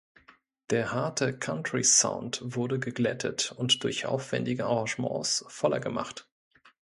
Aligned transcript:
Der 0.71 0.93
harte 0.93 1.31
Country-Sound 1.37 2.41
wurde 2.43 2.79
geglättet 2.79 3.51
und 3.51 3.83
durch 3.83 4.07
aufwändige 4.07 4.65
Arrangements 4.65 5.45
voller 5.47 5.79
gemacht. 5.79 6.27